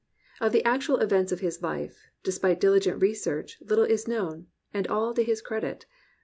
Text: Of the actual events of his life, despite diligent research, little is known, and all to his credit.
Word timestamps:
Of 0.39 0.51
the 0.51 0.63
actual 0.65 0.97
events 0.97 1.31
of 1.31 1.41
his 1.41 1.61
life, 1.61 2.07
despite 2.23 2.59
diligent 2.59 2.99
research, 2.99 3.59
little 3.61 3.83
is 3.85 4.07
known, 4.07 4.47
and 4.73 4.87
all 4.87 5.13
to 5.13 5.21
his 5.23 5.43
credit. 5.43 5.85